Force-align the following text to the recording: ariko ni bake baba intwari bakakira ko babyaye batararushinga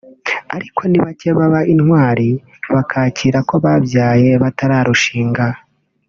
ariko 0.55 0.81
ni 0.89 0.99
bake 1.03 1.29
baba 1.37 1.59
intwari 1.73 2.29
bakakira 2.73 3.39
ko 3.49 3.55
babyaye 3.65 4.29
batararushinga 4.43 5.45